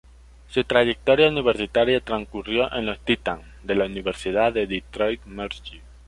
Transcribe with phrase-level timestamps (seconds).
[0.47, 5.79] Su trayectoria universitaria transcurrió en los "Titans" de la Universidad de Detroit Mercy.